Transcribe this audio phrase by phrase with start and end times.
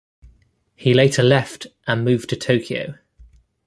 [0.75, 2.95] He later left and moved to Tokyo.